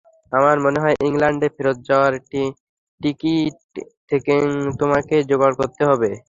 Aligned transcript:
আমার 0.31 0.57
মনে 0.65 0.79
হয়, 0.83 0.95
ইংল্যান্ডে 1.07 1.47
ফেরত 1.55 1.77
যাওয়ার 1.89 2.13
টিকিট 3.01 3.55
তোমাকেই 4.79 5.23
জোগাড় 5.29 5.55
করতে 5.61 5.83
হবে। 5.89 6.11